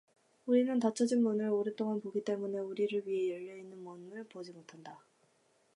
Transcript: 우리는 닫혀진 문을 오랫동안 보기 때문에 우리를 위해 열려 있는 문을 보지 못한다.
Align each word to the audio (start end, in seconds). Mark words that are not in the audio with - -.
우리는 0.47 0.79
닫혀진 0.79 1.21
문을 1.21 1.49
오랫동안 1.49 2.01
보기 2.01 2.23
때문에 2.23 2.57
우리를 2.57 3.03
위해 3.07 3.35
열려 3.35 3.55
있는 3.55 3.77
문을 3.83 4.23
보지 4.23 4.51
못한다. 4.51 5.05